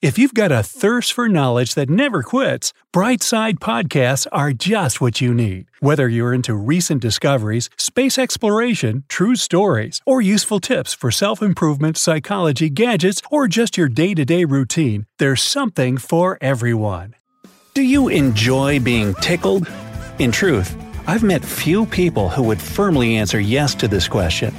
If 0.00 0.16
you've 0.16 0.32
got 0.32 0.52
a 0.52 0.62
thirst 0.62 1.12
for 1.12 1.28
knowledge 1.28 1.74
that 1.74 1.90
never 1.90 2.22
quits, 2.22 2.72
Brightside 2.94 3.58
Podcasts 3.58 4.28
are 4.30 4.52
just 4.52 5.00
what 5.00 5.20
you 5.20 5.34
need. 5.34 5.66
Whether 5.80 6.08
you're 6.08 6.32
into 6.32 6.54
recent 6.54 7.02
discoveries, 7.02 7.68
space 7.76 8.16
exploration, 8.16 9.02
true 9.08 9.34
stories, 9.34 10.00
or 10.06 10.20
useful 10.20 10.60
tips 10.60 10.94
for 10.94 11.10
self 11.10 11.42
improvement, 11.42 11.96
psychology, 11.96 12.70
gadgets, 12.70 13.20
or 13.28 13.48
just 13.48 13.76
your 13.76 13.88
day 13.88 14.14
to 14.14 14.24
day 14.24 14.44
routine, 14.44 15.06
there's 15.18 15.42
something 15.42 15.98
for 15.98 16.38
everyone. 16.40 17.16
Do 17.74 17.82
you 17.82 18.06
enjoy 18.06 18.78
being 18.78 19.14
tickled? 19.14 19.68
In 20.20 20.30
truth, 20.30 20.76
I've 21.08 21.24
met 21.24 21.44
few 21.44 21.86
people 21.86 22.28
who 22.28 22.44
would 22.44 22.62
firmly 22.62 23.16
answer 23.16 23.40
yes 23.40 23.74
to 23.74 23.88
this 23.88 24.06
question. 24.06 24.54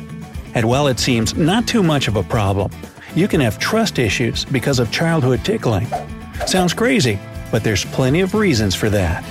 And 0.54 0.68
while 0.68 0.88
it 0.88 1.00
seems 1.00 1.34
not 1.38 1.66
too 1.66 1.82
much 1.82 2.10
of 2.10 2.18
a 2.18 2.24
problem, 2.24 2.72
you 3.16 3.28
can 3.28 3.42
have 3.42 3.60
trust 3.60 4.00
issues 4.00 4.46
because 4.46 4.80
of 4.80 4.92
childhood 4.92 5.44
tickling. 5.44 5.88
Sounds 6.46 6.74
crazy, 6.74 7.20
but 7.52 7.64
there's 7.64 7.86
plenty 7.86 8.22
of 8.22 8.34
reasons 8.34 8.76
for 8.76 8.90
that. 8.90 9.24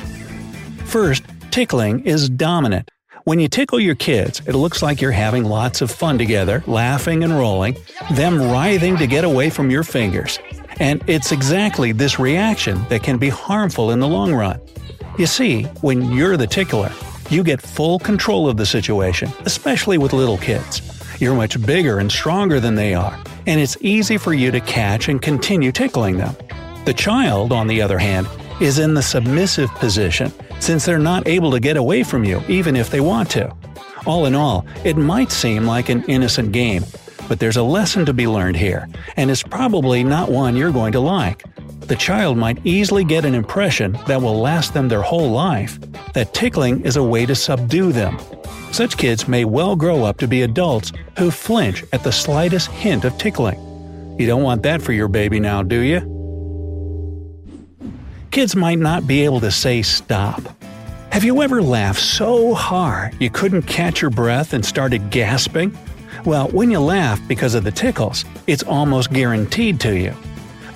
First, 0.85 1.25
tickling 1.51 2.05
is 2.05 2.29
dominant. 2.29 2.91
When 3.25 3.41
you 3.41 3.49
tickle 3.49 3.79
your 3.79 3.95
kids, 3.95 4.41
it 4.47 4.55
looks 4.55 4.83
like 4.83 5.03
you're 5.03 5.11
having 5.11 5.45
lots 5.45 5.83
of 5.83 5.91
fun 5.91 6.17
together, 6.17 6.65
laughing 6.67 7.23
and 7.25 7.39
rolling, 7.39 7.77
them 8.13 8.41
writhing 8.41 8.97
to 8.97 9.07
get 9.07 9.25
away 9.25 9.51
from 9.51 9.71
your 9.71 9.83
fingers. 9.83 10.39
And 10.81 11.03
it's 11.07 11.31
exactly 11.31 11.93
this 11.93 12.19
reaction 12.19 12.83
that 12.89 13.03
can 13.03 13.19
be 13.19 13.29
harmful 13.29 13.91
in 13.91 14.01
the 14.01 14.09
long 14.09 14.35
run. 14.35 14.61
You 15.19 15.27
see, 15.27 15.65
when 15.83 16.11
you're 16.13 16.37
the 16.37 16.47
tickler, 16.47 16.91
you 17.29 17.43
get 17.43 17.61
full 17.61 17.99
control 17.99 18.49
of 18.49 18.57
the 18.57 18.65
situation, 18.65 19.31
especially 19.45 19.99
with 19.99 20.13
little 20.13 20.39
kids. 20.39 20.98
You're 21.21 21.35
much 21.35 21.61
bigger 21.67 21.99
and 21.99 22.13
stronger 22.13 22.61
than 22.61 22.77
they 22.77 22.95
are, 22.95 23.19
and 23.47 23.61
it's 23.61 23.77
easy 23.81 24.19
for 24.19 24.33
you 24.33 24.53
to 24.53 24.61
catch 24.61 25.09
and 25.09 25.21
continue 25.21 25.73
tickling 25.73 26.17
them. 26.17 26.37
The 26.85 26.95
child, 26.95 27.53
on 27.53 27.67
the 27.67 27.83
other 27.83 27.99
hand, 27.99 28.29
is 28.61 28.79
in 28.79 28.95
the 28.95 29.03
submissive 29.03 29.69
position 29.75 30.33
since 30.61 30.85
they're 30.85 30.99
not 31.01 31.27
able 31.27 31.51
to 31.51 31.61
get 31.61 31.77
away 31.77 32.05
from 32.05 32.25
you 32.25 32.41
even 32.49 32.77
if 32.77 32.91
they 32.91 33.01
want 33.01 33.31
to. 33.31 33.53
All 34.07 34.27
in 34.27 34.37
all, 34.37 34.65
it 34.85 34.97
might 34.97 35.33
seem 35.33 35.65
like 35.65 35.89
an 35.89 36.05
innocent 36.05 36.53
game, 36.53 36.85
but 37.27 37.41
there's 37.41 37.57
a 37.57 37.65
lesson 37.65 38.07
to 38.07 38.13
be 38.13 38.29
learned 38.29 38.57
here, 38.57 38.89
and 39.17 39.29
it's 39.29 39.43
probably 39.43 40.05
not 40.05 40.31
one 40.31 40.55
you're 40.55 40.71
going 40.71 40.93
to 40.93 41.01
like. 41.01 41.43
The 41.81 41.97
child 41.97 42.39
might 42.39 42.65
easily 42.65 43.03
get 43.03 43.25
an 43.25 43.35
impression 43.35 43.99
that 44.07 44.23
will 44.23 44.41
last 44.41 44.73
them 44.73 44.89
their 44.89 45.03
whole 45.03 45.31
life 45.31 45.81
that 46.13 46.33
tickling 46.33 46.85
is 46.85 46.97
a 46.97 47.03
way 47.03 47.27
to 47.27 47.35
subdue 47.35 47.91
them. 47.91 48.19
Such 48.71 48.97
kids 48.97 49.27
may 49.27 49.45
well 49.45 49.77
grow 49.77 50.05
up 50.05 50.19
to 50.19 50.29
be 50.29 50.43
adults 50.43 50.93
who 51.19 51.31
flinch 51.31 51.85
at 51.93 52.05
the 52.05 52.13
slightest 52.13 52.69
hint 52.71 53.05
of 53.05 53.17
tickling. 53.19 53.59
You 54.19 54.27
don't 54.27 54.43
want 54.43 54.63
that 54.65 54.83
for 54.83 54.93
your 54.93 55.09
baby 55.09 55.41
now, 55.41 55.63
do 55.63 55.81
you? 55.81 56.01
Kids 58.31 58.55
might 58.55 58.79
not 58.79 59.07
be 59.07 59.25
able 59.25 59.41
to 59.41 59.51
say 59.51 59.83
stop. 59.83 60.43
Have 61.11 61.25
you 61.25 61.43
ever 61.43 61.63
laughed 61.63 62.01
so 62.01 62.55
hard 62.55 63.17
you 63.19 63.31
couldn't 63.31 63.63
catch 63.63 64.03
your 64.03 64.11
breath 64.11 64.53
and 64.53 64.65
started 64.65 65.11
gasping? 65.11 65.77
Well, 66.25 66.49
when 66.49 66.71
you 66.71 66.81
laugh 66.81 67.21
because 67.27 67.55
of 67.55 67.65
the 67.65 67.73
tickles, 67.73 68.25
it's 68.47 68.63
almost 68.63 69.13
guaranteed 69.13 69.81
to 69.81 69.99
you. 69.99 70.15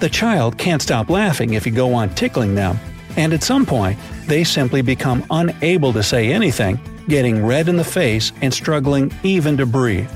The 0.00 0.08
child 0.08 0.56
can't 0.56 0.82
stop 0.82 1.10
laughing 1.10 1.54
if 1.54 1.66
you 1.66 1.72
go 1.72 1.92
on 1.94 2.14
tickling 2.14 2.54
them, 2.54 2.78
and 3.16 3.32
at 3.32 3.42
some 3.42 3.66
point, 3.66 3.98
they 4.26 4.44
simply 4.44 4.82
become 4.82 5.24
unable 5.30 5.92
to 5.92 6.02
say 6.02 6.32
anything 6.32 6.80
getting 7.12 7.44
red 7.44 7.68
in 7.68 7.76
the 7.76 7.84
face 7.84 8.32
and 8.40 8.54
struggling 8.54 9.12
even 9.22 9.54
to 9.58 9.66
breathe. 9.66 10.10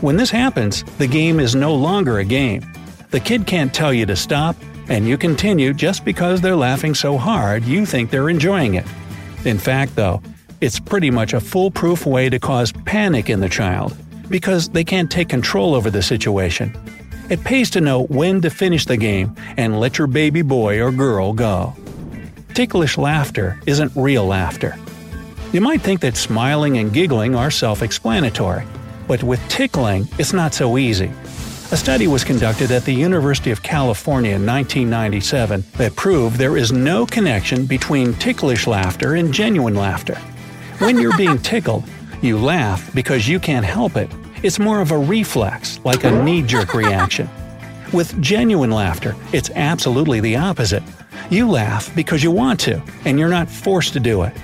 When 0.00 0.16
this 0.16 0.30
happens, 0.30 0.84
the 0.98 1.08
game 1.08 1.40
is 1.40 1.56
no 1.56 1.74
longer 1.74 2.20
a 2.20 2.24
game. 2.24 2.64
The 3.10 3.18
kid 3.18 3.44
can't 3.44 3.74
tell 3.74 3.92
you 3.92 4.06
to 4.06 4.14
stop, 4.14 4.54
and 4.88 5.08
you 5.08 5.18
continue 5.18 5.74
just 5.74 6.04
because 6.04 6.40
they're 6.40 6.54
laughing 6.54 6.94
so 6.94 7.18
hard 7.18 7.64
you 7.64 7.84
think 7.84 8.10
they're 8.10 8.28
enjoying 8.28 8.74
it. 8.74 8.86
In 9.44 9.58
fact, 9.58 9.96
though, 9.96 10.22
it's 10.60 10.78
pretty 10.78 11.10
much 11.10 11.32
a 11.32 11.40
foolproof 11.40 12.06
way 12.06 12.28
to 12.28 12.38
cause 12.38 12.70
panic 12.84 13.30
in 13.30 13.40
the 13.40 13.48
child 13.48 13.96
because 14.28 14.68
they 14.68 14.84
can't 14.84 15.10
take 15.10 15.28
control 15.28 15.74
over 15.74 15.90
the 15.90 16.02
situation. 16.02 16.72
It 17.30 17.42
pays 17.42 17.68
to 17.70 17.80
know 17.80 18.04
when 18.04 18.42
to 18.42 18.48
finish 18.50 18.86
the 18.86 18.96
game 18.96 19.34
and 19.56 19.80
let 19.80 19.98
your 19.98 20.06
baby 20.06 20.42
boy 20.42 20.80
or 20.80 20.92
girl 20.92 21.32
go. 21.32 21.74
Ticklish 22.54 22.96
laughter 22.96 23.60
isn't 23.66 23.90
real 23.96 24.24
laughter. 24.24 24.76
You 25.50 25.62
might 25.62 25.80
think 25.80 26.00
that 26.00 26.14
smiling 26.14 26.76
and 26.76 26.92
giggling 26.92 27.34
are 27.34 27.50
self 27.50 27.80
explanatory, 27.80 28.66
but 29.06 29.22
with 29.22 29.40
tickling, 29.48 30.06
it's 30.18 30.34
not 30.34 30.52
so 30.52 30.76
easy. 30.76 31.10
A 31.72 31.76
study 31.76 32.06
was 32.06 32.22
conducted 32.22 32.70
at 32.70 32.84
the 32.84 32.92
University 32.92 33.50
of 33.50 33.62
California 33.62 34.34
in 34.34 34.44
1997 34.44 35.64
that 35.78 35.96
proved 35.96 36.36
there 36.36 36.58
is 36.58 36.70
no 36.70 37.06
connection 37.06 37.64
between 37.64 38.12
ticklish 38.14 38.66
laughter 38.66 39.14
and 39.14 39.32
genuine 39.32 39.74
laughter. 39.74 40.16
When 40.80 40.98
you're 40.98 41.16
being 41.16 41.38
tickled, 41.52 41.84
you 42.20 42.36
laugh 42.36 42.94
because 42.94 43.26
you 43.26 43.40
can't 43.40 43.64
help 43.64 43.96
it. 43.96 44.10
It's 44.42 44.58
more 44.58 44.82
of 44.82 44.90
a 44.90 44.98
reflex, 44.98 45.80
like 45.82 46.04
a 46.04 46.10
knee 46.10 46.42
jerk 46.42 46.74
reaction. 46.74 47.26
With 47.94 48.20
genuine 48.20 48.70
laughter, 48.70 49.16
it's 49.32 49.48
absolutely 49.54 50.20
the 50.20 50.36
opposite. 50.36 50.82
You 51.30 51.48
laugh 51.48 51.94
because 51.96 52.22
you 52.22 52.30
want 52.30 52.60
to, 52.60 52.82
and 53.06 53.18
you're 53.18 53.30
not 53.30 53.48
forced 53.48 53.94
to 53.94 54.00
do 54.00 54.24
it. 54.24 54.34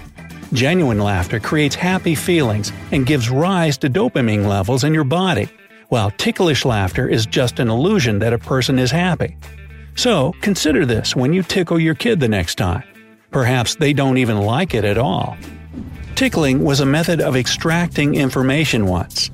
Genuine 0.55 1.01
laughter 1.01 1.41
creates 1.41 1.75
happy 1.75 2.15
feelings 2.15 2.73
and 2.93 3.05
gives 3.05 3.29
rise 3.29 3.77
to 3.79 3.91
dopamine 3.91 4.47
levels 4.47 4.85
in 4.85 4.95
your 4.95 5.03
body, 5.03 5.49
while 5.89 6.13
ticklish 6.13 6.65
laughter 6.65 7.09
is 7.09 7.27
just 7.27 7.59
an 7.59 7.69
illusion 7.69 8.21
that 8.21 8.33
a 8.33 8.39
person 8.39 8.79
is 8.79 8.93
happy. 8.93 9.37
So, 9.97 10.33
consider 10.43 10.87
this 10.87 11.17
when 11.17 11.33
you 11.33 11.43
tickle 11.43 11.81
your 11.81 11.97
kid 11.97 12.21
the 12.21 12.29
next 12.29 12.55
time. 12.55 12.85
Perhaps 13.33 13.75
they 13.75 13.93
don't 13.93 14.17
even 14.17 14.39
like 14.39 14.75
it 14.75 14.85
at 14.85 14.97
all. 14.97 15.37
Tickling 16.15 16.63
was 16.63 16.79
a 16.79 16.87
method 16.87 17.21
of 17.21 17.35
extracting 17.35 18.15
information 18.15 18.87
once. 18.87 19.33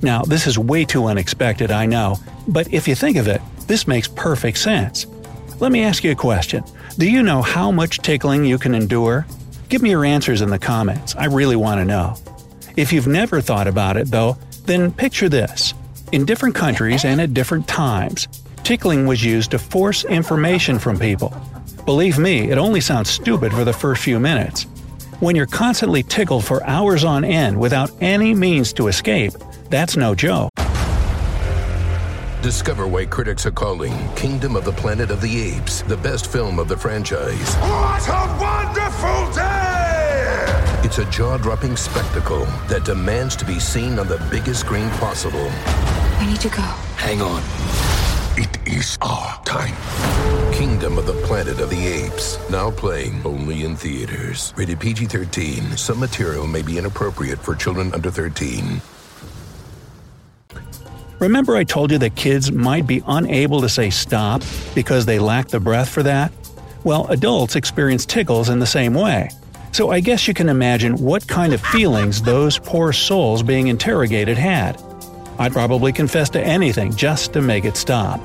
Now, 0.00 0.22
this 0.22 0.46
is 0.46 0.58
way 0.58 0.86
too 0.86 1.04
unexpected, 1.04 1.70
I 1.70 1.84
know, 1.84 2.16
but 2.48 2.72
if 2.72 2.88
you 2.88 2.94
think 2.94 3.18
of 3.18 3.28
it, 3.28 3.42
this 3.66 3.86
makes 3.86 4.08
perfect 4.08 4.56
sense. 4.56 5.06
Let 5.60 5.70
me 5.70 5.82
ask 5.82 6.02
you 6.02 6.12
a 6.12 6.16
question. 6.16 6.64
Do 6.96 7.10
you 7.10 7.22
know 7.22 7.42
how 7.42 7.70
much 7.70 7.98
tickling 7.98 8.46
you 8.46 8.56
can 8.56 8.74
endure? 8.74 9.26
Give 9.72 9.80
me 9.80 9.88
your 9.88 10.04
answers 10.04 10.42
in 10.42 10.50
the 10.50 10.58
comments, 10.58 11.16
I 11.16 11.24
really 11.24 11.56
want 11.56 11.80
to 11.80 11.86
know. 11.86 12.16
If 12.76 12.92
you've 12.92 13.06
never 13.06 13.40
thought 13.40 13.66
about 13.66 13.96
it, 13.96 14.08
though, 14.08 14.36
then 14.66 14.92
picture 14.92 15.30
this. 15.30 15.72
In 16.12 16.26
different 16.26 16.54
countries 16.54 17.06
and 17.06 17.18
at 17.22 17.32
different 17.32 17.66
times, 17.66 18.28
tickling 18.64 19.06
was 19.06 19.24
used 19.24 19.50
to 19.52 19.58
force 19.58 20.04
information 20.04 20.78
from 20.78 20.98
people. 20.98 21.34
Believe 21.86 22.18
me, 22.18 22.50
it 22.50 22.58
only 22.58 22.82
sounds 22.82 23.08
stupid 23.08 23.50
for 23.50 23.64
the 23.64 23.72
first 23.72 24.02
few 24.02 24.20
minutes. 24.20 24.64
When 25.20 25.34
you're 25.34 25.46
constantly 25.46 26.02
tickled 26.02 26.44
for 26.44 26.62
hours 26.64 27.02
on 27.02 27.24
end 27.24 27.58
without 27.58 27.90
any 28.02 28.34
means 28.34 28.74
to 28.74 28.88
escape, 28.88 29.32
that's 29.70 29.96
no 29.96 30.14
joke. 30.14 30.50
Discover 32.42 32.88
why 32.88 33.06
critics 33.06 33.46
are 33.46 33.52
calling 33.52 33.94
Kingdom 34.16 34.54
of 34.54 34.66
the 34.66 34.72
Planet 34.72 35.10
of 35.10 35.22
the 35.22 35.40
Apes 35.40 35.80
the 35.80 35.96
best 35.96 36.30
film 36.30 36.58
of 36.58 36.68
the 36.68 36.76
franchise. 36.76 37.54
What 37.54 38.06
a 38.06 38.38
wonderful 38.38 38.72
day! 38.74 38.91
It's 40.92 40.98
a 40.98 41.10
jaw 41.10 41.38
dropping 41.38 41.74
spectacle 41.74 42.44
that 42.68 42.84
demands 42.84 43.34
to 43.36 43.46
be 43.46 43.58
seen 43.58 43.98
on 43.98 44.08
the 44.08 44.22
biggest 44.30 44.60
screen 44.60 44.90
possible. 44.90 45.50
We 46.20 46.26
need 46.26 46.40
to 46.42 46.50
go. 46.50 46.60
Hang 47.00 47.22
on. 47.22 47.42
It 48.36 48.58
is 48.68 48.98
our 49.00 49.42
time. 49.42 49.74
Kingdom 50.52 50.98
of 50.98 51.06
the 51.06 51.14
Planet 51.24 51.60
of 51.60 51.70
the 51.70 51.86
Apes. 51.86 52.38
Now 52.50 52.70
playing 52.70 53.22
only 53.24 53.64
in 53.64 53.74
theaters. 53.74 54.52
Rated 54.54 54.80
PG 54.80 55.06
13. 55.06 55.78
Some 55.78 55.98
material 55.98 56.46
may 56.46 56.60
be 56.60 56.76
inappropriate 56.76 57.38
for 57.38 57.54
children 57.54 57.94
under 57.94 58.10
13. 58.10 58.82
Remember, 61.20 61.56
I 61.56 61.64
told 61.64 61.90
you 61.90 61.96
that 61.96 62.16
kids 62.16 62.52
might 62.52 62.86
be 62.86 63.02
unable 63.06 63.62
to 63.62 63.68
say 63.70 63.88
stop 63.88 64.42
because 64.74 65.06
they 65.06 65.18
lack 65.18 65.48
the 65.48 65.58
breath 65.58 65.88
for 65.88 66.02
that? 66.02 66.30
Well, 66.84 67.06
adults 67.06 67.56
experience 67.56 68.04
tickles 68.04 68.50
in 68.50 68.58
the 68.58 68.66
same 68.66 68.92
way. 68.92 69.30
So 69.72 69.90
I 69.90 70.00
guess 70.00 70.28
you 70.28 70.34
can 70.34 70.50
imagine 70.50 70.96
what 70.96 71.26
kind 71.26 71.54
of 71.54 71.60
feelings 71.62 72.20
those 72.20 72.58
poor 72.58 72.92
souls 72.92 73.42
being 73.42 73.68
interrogated 73.68 74.36
had. 74.36 74.80
I'd 75.38 75.52
probably 75.52 75.92
confess 75.92 76.28
to 76.30 76.40
anything 76.40 76.94
just 76.94 77.32
to 77.32 77.40
make 77.40 77.64
it 77.64 77.78
stop. 77.78 78.20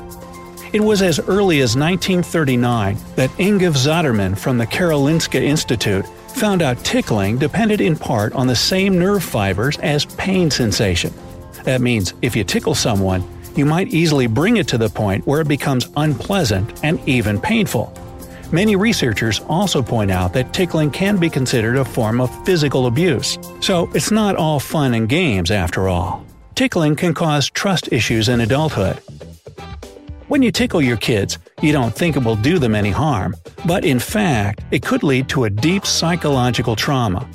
It 0.73 0.81
was 0.81 1.01
as 1.01 1.19
early 1.21 1.61
as 1.61 1.77
1939 1.77 2.97
that 3.15 3.29
Yngve 3.31 3.77
Zotterman 3.77 4.37
from 4.37 4.57
the 4.57 4.67
Karolinska 4.67 5.41
Institute 5.41 6.05
found 6.35 6.61
out 6.61 6.83
tickling 6.83 7.37
depended 7.37 7.79
in 7.79 7.95
part 7.95 8.33
on 8.33 8.47
the 8.47 8.55
same 8.55 8.99
nerve 8.99 9.23
fibers 9.23 9.77
as 9.77 10.03
pain 10.03 10.51
sensation. 10.51 11.13
That 11.63 11.79
means 11.79 12.13
if 12.21 12.35
you 12.35 12.43
tickle 12.43 12.75
someone, 12.75 13.23
you 13.55 13.65
might 13.65 13.93
easily 13.93 14.27
bring 14.27 14.57
it 14.57 14.67
to 14.67 14.77
the 14.77 14.89
point 14.89 15.25
where 15.25 15.39
it 15.39 15.47
becomes 15.47 15.89
unpleasant 15.95 16.77
and 16.83 16.99
even 17.07 17.39
painful. 17.39 17.93
Many 18.51 18.77
researchers 18.77 19.41
also 19.49 19.81
point 19.81 20.09
out 20.09 20.31
that 20.31 20.53
tickling 20.53 20.89
can 20.89 21.17
be 21.17 21.29
considered 21.29 21.75
a 21.75 21.83
form 21.83 22.21
of 22.21 22.45
physical 22.45 22.87
abuse, 22.87 23.37
so 23.59 23.91
it's 23.93 24.09
not 24.09 24.37
all 24.37 24.57
fun 24.57 24.93
and 24.93 25.09
games 25.09 25.51
after 25.51 25.89
all. 25.89 26.25
Tickling 26.55 26.95
can 26.95 27.13
cause 27.13 27.49
trust 27.49 27.91
issues 27.91 28.29
in 28.29 28.39
adulthood. 28.39 29.01
When 30.29 30.41
you 30.41 30.51
tickle 30.53 30.81
your 30.81 30.95
kids, 30.95 31.39
you 31.61 31.73
don't 31.73 31.93
think 31.93 32.15
it 32.15 32.23
will 32.23 32.37
do 32.37 32.57
them 32.57 32.73
any 32.73 32.89
harm, 32.89 33.35
but 33.65 33.83
in 33.83 33.99
fact, 33.99 34.63
it 34.71 34.81
could 34.81 35.03
lead 35.03 35.27
to 35.29 35.43
a 35.43 35.49
deep 35.49 35.85
psychological 35.85 36.77
trauma. 36.77 37.27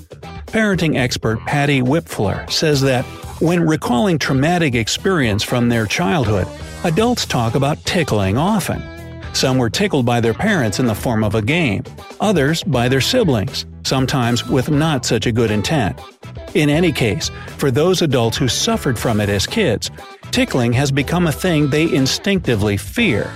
Parenting 0.47 0.97
expert 0.97 1.41
Patty 1.41 1.83
Wipfler 1.83 2.51
says 2.51 2.81
that 2.83 3.05
when 3.41 3.67
recalling 3.67 4.19
traumatic 4.19 4.75
experience 4.75 5.43
from 5.43 5.69
their 5.69 5.85
childhood, 5.85 6.47
adults 6.85 7.27
talk 7.27 7.55
about 7.55 7.85
tickling 7.85 8.39
often. 8.39 8.92
Some 9.33 9.59
were 9.59 9.71
tickled 9.71 10.07
by 10.07 10.21
their 10.21 10.35
parents 10.35 10.79
in 10.79 10.87
the 10.87 10.95
form 10.95 11.25
of 11.25 11.35
a 11.35 11.43
game, 11.43 11.85
others 12.21 12.63
by 12.65 12.89
their 12.89 13.01
siblings, 13.01 13.67
sometimes 13.83 14.47
with 14.47 14.71
not 14.71 15.05
such 15.05 15.27
a 15.27 15.33
good 15.33 15.51
intent. 15.51 16.01
In 16.55 16.69
any 16.69 16.93
case, 16.93 17.31
for 17.57 17.71
those 17.71 18.03
adults 18.03 18.37
who 18.37 18.49
suffered 18.49 18.99
from 18.99 19.21
it 19.21 19.29
as 19.29 19.47
kids, 19.47 19.91
tickling 20.31 20.73
has 20.75 20.93
become 20.93 21.27
a 21.27 21.33
thing 21.33 21.71
they 21.71 21.93
instinctively 21.93 22.77
fear. 22.77 23.31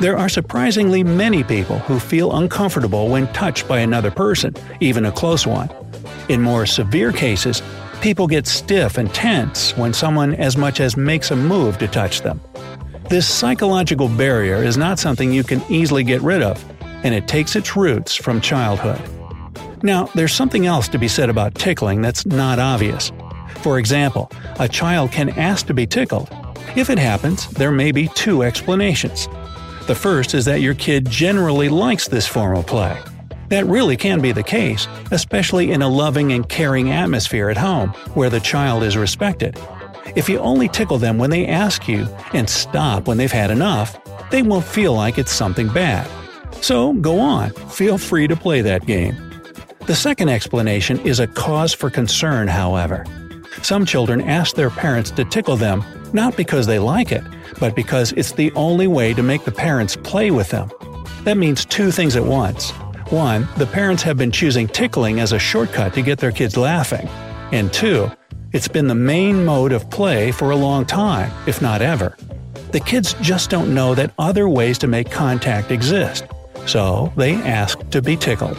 There 0.00 0.16
are 0.16 0.28
surprisingly 0.28 1.02
many 1.02 1.42
people 1.42 1.78
who 1.80 1.98
feel 1.98 2.36
uncomfortable 2.36 3.08
when 3.08 3.32
touched 3.32 3.66
by 3.68 3.80
another 3.80 4.10
person, 4.10 4.54
even 4.80 5.04
a 5.04 5.12
close 5.12 5.46
one. 5.46 5.70
In 6.28 6.40
more 6.40 6.64
severe 6.64 7.12
cases, 7.12 7.62
People 8.00 8.26
get 8.26 8.46
stiff 8.46 8.96
and 8.96 9.12
tense 9.12 9.76
when 9.76 9.92
someone 9.92 10.34
as 10.34 10.56
much 10.56 10.80
as 10.80 10.96
makes 10.96 11.30
a 11.30 11.36
move 11.36 11.76
to 11.78 11.86
touch 11.86 12.22
them. 12.22 12.40
This 13.10 13.26
psychological 13.26 14.08
barrier 14.08 14.62
is 14.62 14.76
not 14.76 15.00
something 15.00 15.32
you 15.32 15.42
can 15.42 15.60
easily 15.68 16.04
get 16.04 16.22
rid 16.22 16.42
of, 16.42 16.64
and 17.02 17.12
it 17.12 17.26
takes 17.26 17.56
its 17.56 17.74
roots 17.74 18.14
from 18.14 18.40
childhood. 18.40 19.02
Now, 19.82 20.04
there's 20.14 20.32
something 20.32 20.64
else 20.64 20.86
to 20.86 20.96
be 20.96 21.08
said 21.08 21.28
about 21.28 21.56
tickling 21.56 22.02
that's 22.02 22.24
not 22.24 22.60
obvious. 22.60 23.10
For 23.62 23.80
example, 23.80 24.30
a 24.60 24.68
child 24.68 25.10
can 25.10 25.30
ask 25.30 25.66
to 25.66 25.74
be 25.74 25.88
tickled. 25.88 26.28
If 26.76 26.88
it 26.88 27.00
happens, 27.00 27.48
there 27.48 27.72
may 27.72 27.90
be 27.90 28.06
two 28.14 28.44
explanations. 28.44 29.26
The 29.88 29.96
first 29.96 30.32
is 30.32 30.44
that 30.44 30.60
your 30.60 30.74
kid 30.74 31.10
generally 31.10 31.68
likes 31.68 32.06
this 32.06 32.28
form 32.28 32.56
of 32.56 32.68
play. 32.68 32.96
That 33.48 33.66
really 33.66 33.96
can 33.96 34.20
be 34.20 34.30
the 34.30 34.44
case, 34.44 34.86
especially 35.10 35.72
in 35.72 35.82
a 35.82 35.88
loving 35.88 36.30
and 36.30 36.48
caring 36.48 36.92
atmosphere 36.92 37.50
at 37.50 37.56
home, 37.56 37.88
where 38.14 38.30
the 38.30 38.38
child 38.38 38.84
is 38.84 38.96
respected. 38.96 39.58
If 40.16 40.28
you 40.28 40.38
only 40.38 40.68
tickle 40.68 40.98
them 40.98 41.18
when 41.18 41.30
they 41.30 41.46
ask 41.46 41.86
you 41.86 42.06
and 42.32 42.48
stop 42.48 43.06
when 43.06 43.16
they've 43.16 43.30
had 43.30 43.50
enough, 43.50 43.98
they 44.30 44.42
won't 44.42 44.64
feel 44.64 44.94
like 44.94 45.18
it's 45.18 45.32
something 45.32 45.68
bad. 45.68 46.08
So 46.62 46.92
go 46.94 47.20
on, 47.20 47.50
feel 47.50 47.98
free 47.98 48.26
to 48.26 48.36
play 48.36 48.60
that 48.62 48.86
game. 48.86 49.16
The 49.86 49.94
second 49.94 50.28
explanation 50.28 51.00
is 51.00 51.20
a 51.20 51.26
cause 51.26 51.72
for 51.72 51.90
concern, 51.90 52.48
however. 52.48 53.04
Some 53.62 53.86
children 53.86 54.20
ask 54.20 54.56
their 54.56 54.70
parents 54.70 55.10
to 55.12 55.24
tickle 55.24 55.56
them 55.56 55.84
not 56.12 56.36
because 56.36 56.66
they 56.66 56.78
like 56.78 57.12
it, 57.12 57.24
but 57.58 57.76
because 57.76 58.12
it's 58.12 58.32
the 58.32 58.52
only 58.52 58.86
way 58.86 59.14
to 59.14 59.22
make 59.22 59.44
the 59.44 59.52
parents 59.52 59.96
play 59.96 60.30
with 60.30 60.50
them. 60.50 60.70
That 61.24 61.36
means 61.36 61.64
two 61.64 61.90
things 61.90 62.16
at 62.16 62.24
once. 62.24 62.70
One, 63.10 63.48
the 63.56 63.66
parents 63.66 64.02
have 64.04 64.16
been 64.16 64.30
choosing 64.30 64.66
tickling 64.68 65.20
as 65.20 65.32
a 65.32 65.38
shortcut 65.38 65.94
to 65.94 66.02
get 66.02 66.18
their 66.18 66.32
kids 66.32 66.56
laughing. 66.56 67.08
And 67.52 67.72
two, 67.72 68.10
it's 68.52 68.68
been 68.68 68.88
the 68.88 68.94
main 68.94 69.44
mode 69.44 69.72
of 69.72 69.88
play 69.90 70.32
for 70.32 70.50
a 70.50 70.56
long 70.56 70.84
time, 70.84 71.30
if 71.46 71.62
not 71.62 71.82
ever. 71.82 72.16
The 72.72 72.80
kids 72.80 73.14
just 73.20 73.50
don't 73.50 73.74
know 73.74 73.94
that 73.94 74.12
other 74.18 74.48
ways 74.48 74.78
to 74.78 74.86
make 74.86 75.10
contact 75.10 75.70
exist, 75.70 76.24
so 76.66 77.12
they 77.16 77.34
ask 77.34 77.78
to 77.90 78.02
be 78.02 78.16
tickled. 78.16 78.56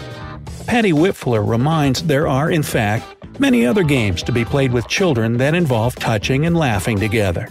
Patty 0.65 0.91
Wipfler 0.91 1.45
reminds 1.47 2.03
there 2.03 2.27
are, 2.27 2.51
in 2.51 2.63
fact, 2.63 3.05
many 3.39 3.65
other 3.65 3.83
games 3.83 4.23
to 4.23 4.31
be 4.31 4.45
played 4.45 4.71
with 4.71 4.87
children 4.87 5.37
that 5.37 5.55
involve 5.55 5.95
touching 5.95 6.45
and 6.45 6.55
laughing 6.55 6.99
together. 6.99 7.49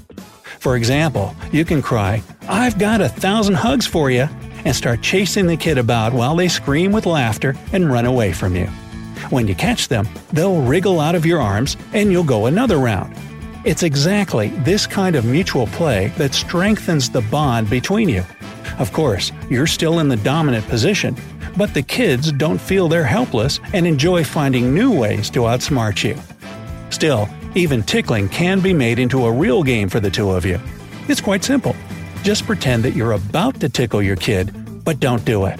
For 0.61 0.77
example, 0.77 1.35
you 1.53 1.65
can 1.65 1.83
cry, 1.83 2.23
I've 2.49 2.79
got 2.79 3.01
a 3.01 3.09
thousand 3.09 3.55
hugs 3.55 3.87
for 3.87 4.11
you, 4.11 4.29
and 4.65 4.77
start 4.77 5.03
chasing 5.03 5.47
the 5.47 5.57
kid 5.57 5.79
about 5.79 6.13
while 6.13 6.37
they 6.37 6.49
scream 6.49 6.93
with 6.93 7.07
laughter 7.07 7.55
and 7.73 7.91
run 7.91 8.05
away 8.05 8.33
from 8.33 8.55
you. 8.55 8.69
When 9.29 9.47
you 9.47 9.55
catch 9.55 9.89
them, 9.89 10.09
they'll 10.33 10.63
wriggle 10.63 11.01
out 11.01 11.15
of 11.15 11.27
your 11.27 11.41
arms 11.41 11.77
and 11.93 12.11
you'll 12.11 12.25
go 12.25 12.47
another 12.47 12.79
round. 12.79 13.15
It's 13.65 13.83
exactly 13.83 14.49
this 14.65 14.87
kind 14.87 15.17
of 15.17 15.27
mutual 15.27 15.67
play 15.67 16.09
that 16.17 16.33
strengthens 16.33 17.11
the 17.11 17.21
bond 17.21 17.69
between 17.69 18.09
you. 18.09 18.25
Of 18.79 18.93
course, 18.93 19.33
you're 19.51 19.67
still 19.67 19.99
in 19.99 20.09
the 20.09 20.17
dominant 20.17 20.67
position, 20.69 21.15
but 21.57 21.75
the 21.75 21.83
kids 21.83 22.33
don't 22.33 22.61
feel 22.61 22.89
they're 22.89 23.05
helpless 23.05 23.61
and 23.75 23.87
enjoy 23.87 24.25
finding 24.25 24.75
new 24.75 24.99
ways 24.99 25.29
to 25.31 25.41
outsmart 25.41 26.03
you. 26.03 26.19
Still, 26.91 27.29
even 27.55 27.83
tickling 27.83 28.29
can 28.29 28.61
be 28.61 28.73
made 28.73 28.99
into 28.99 29.27
a 29.27 29.33
real 29.33 29.63
game 29.63 29.89
for 29.89 30.01
the 30.01 30.11
two 30.11 30.31
of 30.31 30.47
you. 30.47 30.59
It's 31.09 31.21
quite 31.21 31.45
simple. 31.45 31.77
Just 32.23 32.47
pretend 32.47 32.83
that 32.85 32.95
you're 32.95 33.13
about 33.13 33.61
to 33.61 33.69
tickle 33.69 34.01
your 34.01 34.17
kid, 34.17 34.85
but 34.85 35.01
don't 35.01 35.25
do 35.25 35.45
it. 35.45 35.60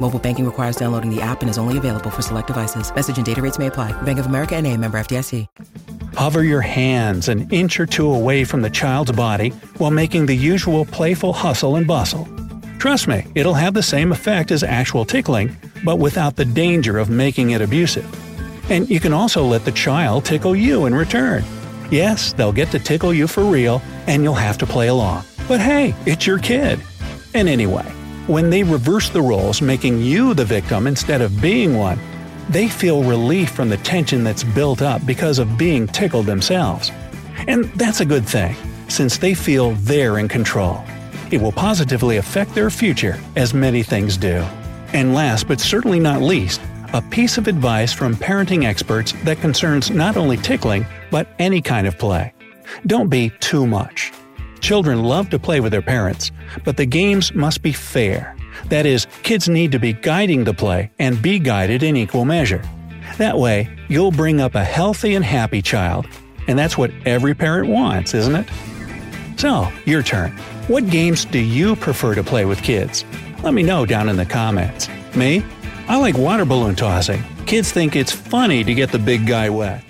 Mobile 0.00 0.18
banking 0.18 0.44
requires 0.44 0.76
downloading 0.76 1.08
the 1.08 1.22
app 1.22 1.40
and 1.40 1.48
is 1.48 1.56
only 1.56 1.78
available 1.78 2.10
for 2.10 2.20
select 2.20 2.48
devices. 2.48 2.94
Message 2.94 3.16
and 3.16 3.24
data 3.24 3.40
rates 3.40 3.58
may 3.58 3.68
apply. 3.68 3.92
Bank 4.02 4.18
of 4.18 4.26
America 4.26 4.54
and 4.54 4.66
a 4.66 4.76
member 4.76 4.98
FDIC. 4.98 5.46
Hover 6.16 6.44
your 6.44 6.60
hands 6.60 7.28
an 7.28 7.48
inch 7.50 7.80
or 7.80 7.86
two 7.86 8.12
away 8.12 8.44
from 8.44 8.62
the 8.62 8.70
child's 8.70 9.12
body 9.12 9.50
while 9.78 9.90
making 9.90 10.26
the 10.26 10.36
usual 10.36 10.84
playful 10.84 11.32
hustle 11.32 11.76
and 11.76 11.86
bustle. 11.86 12.28
Trust 12.78 13.08
me, 13.08 13.26
it'll 13.34 13.54
have 13.54 13.74
the 13.74 13.82
same 13.82 14.12
effect 14.12 14.50
as 14.50 14.62
actual 14.62 15.04
tickling, 15.04 15.56
but 15.84 15.96
without 15.98 16.36
the 16.36 16.44
danger 16.44 16.98
of 16.98 17.08
making 17.08 17.50
it 17.50 17.62
abusive. 17.62 18.06
And 18.70 18.88
you 18.88 19.00
can 19.00 19.12
also 19.12 19.44
let 19.44 19.64
the 19.64 19.72
child 19.72 20.24
tickle 20.24 20.54
you 20.54 20.86
in 20.86 20.94
return. 20.94 21.44
Yes, 21.90 22.32
they'll 22.32 22.52
get 22.52 22.70
to 22.72 22.78
tickle 22.78 23.12
you 23.12 23.26
for 23.26 23.44
real, 23.44 23.82
and 24.06 24.22
you'll 24.22 24.34
have 24.34 24.58
to 24.58 24.66
play 24.66 24.88
along. 24.88 25.24
But 25.48 25.60
hey, 25.60 25.94
it's 26.06 26.26
your 26.26 26.38
kid. 26.38 26.80
And 27.34 27.48
anyway, 27.48 27.90
when 28.26 28.48
they 28.50 28.62
reverse 28.62 29.10
the 29.10 29.20
roles, 29.20 29.60
making 29.60 30.00
you 30.00 30.32
the 30.34 30.44
victim 30.44 30.86
instead 30.86 31.20
of 31.20 31.40
being 31.42 31.76
one, 31.76 31.98
they 32.48 32.68
feel 32.68 33.02
relief 33.02 33.50
from 33.50 33.68
the 33.68 33.76
tension 33.78 34.24
that's 34.24 34.44
built 34.44 34.82
up 34.82 35.04
because 35.06 35.38
of 35.38 35.58
being 35.58 35.86
tickled 35.86 36.26
themselves. 36.26 36.90
And 37.46 37.64
that's 37.74 38.00
a 38.00 38.06
good 38.06 38.26
thing, 38.26 38.56
since 38.88 39.18
they 39.18 39.34
feel 39.34 39.72
they're 39.72 40.18
in 40.18 40.28
control. 40.28 40.82
It 41.30 41.40
will 41.40 41.52
positively 41.52 42.16
affect 42.16 42.54
their 42.54 42.70
future, 42.70 43.18
as 43.36 43.52
many 43.52 43.82
things 43.82 44.16
do. 44.16 44.44
And 44.92 45.14
last 45.14 45.48
but 45.48 45.60
certainly 45.60 46.00
not 46.00 46.22
least, 46.22 46.60
a 46.92 47.02
piece 47.02 47.38
of 47.38 47.48
advice 47.48 47.92
from 47.92 48.14
parenting 48.14 48.64
experts 48.64 49.12
that 49.24 49.40
concerns 49.40 49.90
not 49.90 50.16
only 50.16 50.36
tickling, 50.36 50.86
but 51.10 51.28
any 51.38 51.60
kind 51.60 51.86
of 51.86 51.98
play. 51.98 52.32
Don't 52.86 53.08
be 53.08 53.30
too 53.40 53.66
much. 53.66 54.12
Children 54.64 55.02
love 55.02 55.28
to 55.28 55.38
play 55.38 55.60
with 55.60 55.72
their 55.72 55.82
parents, 55.82 56.32
but 56.64 56.78
the 56.78 56.86
games 56.86 57.34
must 57.34 57.60
be 57.60 57.70
fair. 57.70 58.34
That 58.70 58.86
is, 58.86 59.06
kids 59.22 59.46
need 59.46 59.72
to 59.72 59.78
be 59.78 59.92
guiding 59.92 60.44
the 60.44 60.54
play 60.54 60.90
and 60.98 61.20
be 61.20 61.38
guided 61.38 61.82
in 61.82 61.98
equal 61.98 62.24
measure. 62.24 62.62
That 63.18 63.36
way, 63.36 63.68
you'll 63.90 64.10
bring 64.10 64.40
up 64.40 64.54
a 64.54 64.64
healthy 64.64 65.16
and 65.16 65.22
happy 65.22 65.60
child, 65.60 66.06
and 66.48 66.58
that's 66.58 66.78
what 66.78 66.90
every 67.04 67.34
parent 67.34 67.68
wants, 67.68 68.14
isn't 68.14 68.34
it? 68.34 68.48
So, 69.36 69.70
your 69.84 70.02
turn. 70.02 70.30
What 70.68 70.88
games 70.88 71.26
do 71.26 71.40
you 71.40 71.76
prefer 71.76 72.14
to 72.14 72.24
play 72.24 72.46
with 72.46 72.62
kids? 72.62 73.04
Let 73.42 73.52
me 73.52 73.62
know 73.62 73.84
down 73.84 74.08
in 74.08 74.16
the 74.16 74.24
comments. 74.24 74.88
Me? 75.14 75.44
I 75.88 75.98
like 75.98 76.16
water 76.16 76.46
balloon 76.46 76.74
tossing. 76.74 77.22
Kids 77.44 77.70
think 77.70 77.96
it's 77.96 78.12
funny 78.12 78.64
to 78.64 78.72
get 78.72 78.90
the 78.90 78.98
big 78.98 79.26
guy 79.26 79.50
wet. 79.50 79.84